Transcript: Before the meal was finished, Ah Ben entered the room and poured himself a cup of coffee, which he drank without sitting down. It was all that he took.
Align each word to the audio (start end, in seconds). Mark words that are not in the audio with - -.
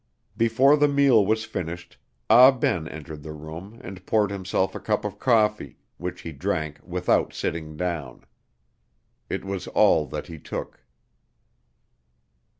Before 0.35 0.77
the 0.77 0.87
meal 0.87 1.23
was 1.23 1.45
finished, 1.45 1.95
Ah 2.27 2.49
Ben 2.49 2.87
entered 2.87 3.21
the 3.21 3.33
room 3.33 3.79
and 3.83 4.03
poured 4.07 4.31
himself 4.31 4.73
a 4.73 4.79
cup 4.79 5.05
of 5.05 5.19
coffee, 5.19 5.77
which 5.97 6.21
he 6.21 6.31
drank 6.31 6.79
without 6.81 7.35
sitting 7.35 7.77
down. 7.77 8.23
It 9.29 9.45
was 9.45 9.67
all 9.67 10.07
that 10.07 10.25
he 10.25 10.39
took. 10.39 10.79